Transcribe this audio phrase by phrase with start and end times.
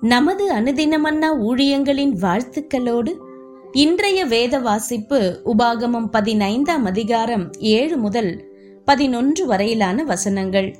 [0.00, 3.12] நமது அனுதினமன்னா ஊழியங்களின் வாழ்த்துக்களோடு
[3.72, 8.44] இன்றைய வேத வாசிப்பு உபாகமம் பதினைந்தாம் அதிகாரம் ஏழு முதல்
[8.84, 10.74] பதினொன்று வரையிலான வசனங்கள்.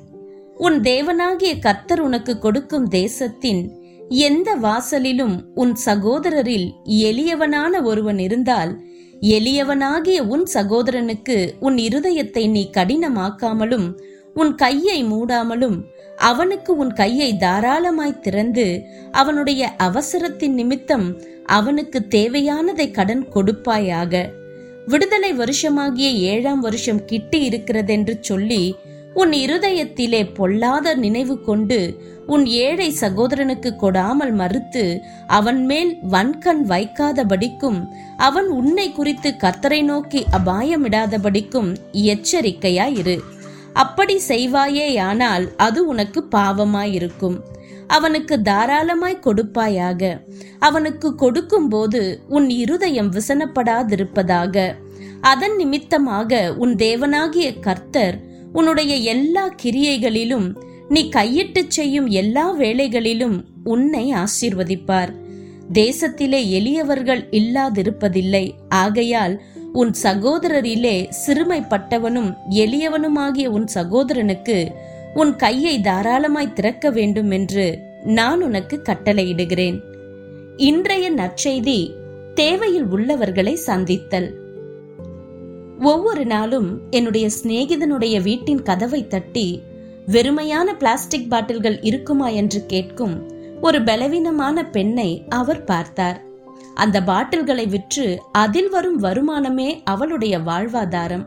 [0.55, 3.71] உன் தேவனாகிய கர்த்தர் உனக்கு கொடுக்கும் தேசத்தின்
[4.09, 8.81] எந்த வாசலிலும் உன் சகோதரரில் எளியவனான ஒருவன் இருந்தால்
[9.21, 13.99] எளியவனாகிய உன் சகோதரனுக்கு உன் இருதயத்தை நீ கடினமாக்காமலும்
[14.33, 15.83] உன் கையை மூடாமலும்
[16.17, 24.25] அவனுக்கு உன் கையை தாராளமாய் திறந்து அவனுடைய அவசரத்தின் நிமித்தம் அவனுக்கு தேவையானதை கடன் கொடுப்பாயாக.
[24.85, 28.75] விடுதலை வருஷமாகிய ஏழாம் வருஷம் கிட்டி இருக்கிறதென்று சொல்லி
[29.13, 38.47] உன் இருதயத்திலே பொல்லாத நினைவு கொண்டு உன் ஏழை சகோதரனுக்கு கொடாமல் மறுத்து அவன் மேல் வன்கண் வைக்காதபடிக்கும் அவன்
[38.47, 43.17] உன்னை குறித்து கத்தரை நோக்கி அபாயமிடாதபடிக்கும் எச்சரிக்கையாயிரு.
[43.83, 47.37] அப்படி செய்வாயேயானால் அது உனக்கு பாவமாயிருக்கும்.
[47.87, 50.01] அவனுக்கு தாராளமாய் கொடுப்பாயாக.
[50.59, 54.55] அவனுக்கு கொடுக்கும்போது உன் இருதயம் விசனப்படாதிருப்பதாக.
[55.21, 58.17] அதன் நிமித்தமாக உன் தேவனாகிய கர்த்தர்
[58.53, 60.47] உன்னுடைய எல்லா கிரியைகளிலும்
[60.89, 65.11] நீ கையிட்டு செய்யும் எல்லா வேலைகளிலும் உன்னை ஆசீர்வதிப்பார்.
[65.73, 68.45] தேசத்திலே எளியவர்கள் இல்லாதிருப்பதில்லை.
[68.69, 69.35] ஆகையால்
[69.73, 74.71] உன் சகோதரரிலே சிறுமைப்பட்டவனும் எளியவனுமாகிய உன் சகோதரனுக்கு
[75.13, 79.79] உன் கையை தாராளமாய் திறக்க வேண்டும் என்று நான் உனக்கு கட்டளையிடுகிறேன்.
[80.57, 81.91] இன்றைய நற்செய்தி
[82.33, 84.33] தேவையில் உள்ளவர்களை சந்தித்தல்.
[85.79, 89.61] ஒவ்வொரு நாளும் என்னுடைய சிநேகிதனுடைய வீட்டின் கதவை தட்டி
[90.07, 92.29] வெறுமையான பிளாஸ்டிக் பாட்டில்கள் இருக்குமா?
[92.29, 96.25] என்று கேட்கும் ஒரு பலவீனமான பெண்ணை அவர் பார்த்தார்.
[96.77, 101.25] அந்த பாட்டில்களை விற்று அதில் வரும் வருமானமே அவளுடைய வாழ்வாதாரம்.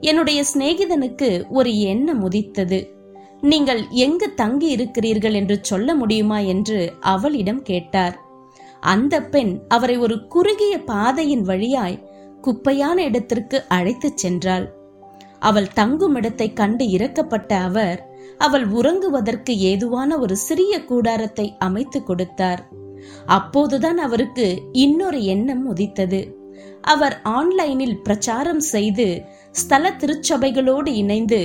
[0.00, 2.80] என்னுடைய சிநேகிதனுக்கு ஒரு எண்ணம் உதித்தது.
[3.40, 8.16] நீங்கள் எங்கு தங்கி இருக்கிறீர்கள் என்று சொல்ல முடியுமா என்று அவளிடம் கேட்டார்.
[8.80, 12.02] அந்த பெண் அவரை ஒரு குறுகிய பாதையின் வழியாய்
[12.42, 14.66] குப்பையான இடத்திற்கு அழைத்துச் சென்றாள்.
[15.38, 18.00] அவள் தங்கும் இடத்தை கண்டு இறக்கப்பட்ட அவர்
[18.38, 22.62] அவள் உறங்குவதற்கு ஏதுவான ஒரு சிறிய கூடாரத்தை அமைத்து கொடுத்தார்.
[23.26, 26.20] அப்போதுதான் அவருக்கு இன்னொரு எண்ணம் உதித்தது.
[26.82, 29.06] அவர் ஆன்லைனில் பிரச்சாரம் செய்து
[29.52, 31.40] ஸ்தல திருச்சபைகளோடு இணைந்து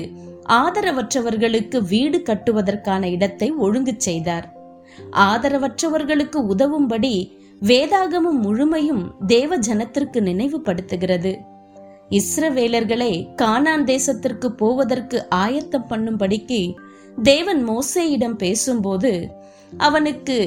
[0.50, 4.48] ஆதரவற்றவர்களுக்கு வீடு கட்டுவதற்கான இடத்தை ஒழுங்கு செய்தார்.
[5.12, 7.16] ஆதரவற்றவர்களுக்கு உதவும்படி
[7.62, 11.34] வேதாகமும் முழுமையும் தேவ ஜனத்திற்கு நினைவுபடுத்துகிறது.
[12.10, 13.12] இஸ்ரவேலர்களை
[13.42, 16.60] கானான் தேசத்திற்கு போவதற்கு ஆயத்தம் பண்ணும்படிக்கு
[17.24, 19.12] தேவன் மோசேயிடம் பேசும்போது
[19.78, 20.38] அவனுக்கு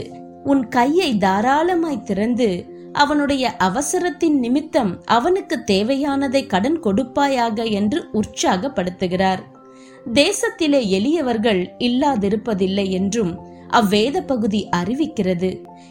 [0.46, 2.48] உன் கையை தாராளமாய் திறந்து
[2.92, 9.42] அவனுடைய அவசரத்தின் நிமித்தம் அவனுக்கு தேவையானதை கடன் கொடுப்பாயாக என்று உற்சாகப்படுத்துகிறார்.
[10.14, 13.32] தேசத்திலே எளியவர்கள் இல்லாதிருப்பதில்லை என்றும்
[13.68, 15.50] அவ்வேத பகுதி அறிவிக்கிறது.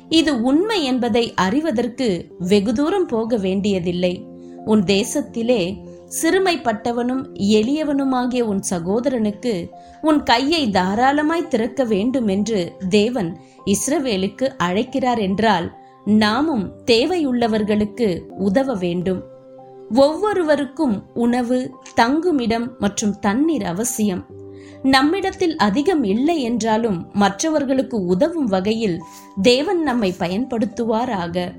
[0.10, 2.08] இது உண்மை என்பதை அறிவதற்கு
[2.48, 4.14] வெகு தூரம் போக வேண்டியதில்லை.
[4.66, 5.62] உன் தேசத்திலே
[6.16, 7.24] சிறுமைப்பட்டவனும்
[7.56, 9.54] எளியவனுமாகிய உன் சகோதரனுக்கு
[10.02, 13.32] உன் கையை தாராளமாய் திறக்க வேண்டும் என்று தேவன்
[13.66, 19.24] இஸ்ரவேலுக்கு அழைக்கிறார் என்றால் நாமும் தேவையுள்ளவர்களுக்கு உதவ வேண்டும்.
[19.94, 24.26] ஒவ்வொருவருக்கும் உணவு தங்குமிடம் மற்றும் தண்ணீர் அவசியம்.
[24.84, 29.02] நம்மிடத்தில் அதிகம் இல்லை என்றாலும் மற்றவர்களுக்கு உதவும் வகையில்
[29.42, 31.52] தேவன் நம்மை பயன்படுத்துவாராக.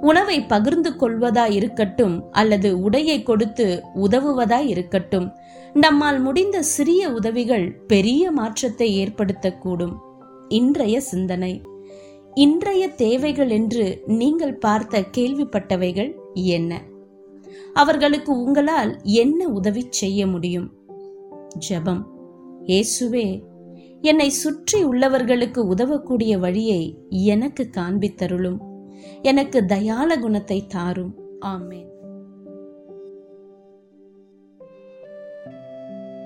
[0.00, 5.32] உணவை பகிர்ந்து கொள்வதா இருக்கட்டும் அல்லது உடையை கொடுத்து உதவுவதா இருக்கட்டும்.
[5.72, 9.92] நம்மால் முடிந்த சிறிய உதவிகள் பெரிய மாற்றத்தை ஏற்படுத்தக்கூடும்.
[10.52, 11.52] இன்றைய சிந்தனை.
[12.34, 16.80] இன்றைய தேவைகள் என்று நீங்கள் பார்த்த கேள்விப்பட்டவைகள் என்ன?
[17.74, 20.68] அவர்களுக்கு உங்களால் என்ன உதவி செய்ய முடியும்?
[21.68, 22.02] ஜெபம்.
[22.66, 23.26] இயேசுவே
[24.00, 28.60] என்னை சுற்றி உள்ளவர்களுக்கு உதவக்கூடிய வழியை எனக்கு காண்பித்தருளும்.
[29.22, 31.14] எனக்கு தயால குணத்தை தாரும்.
[31.40, 31.91] ஆமேன்.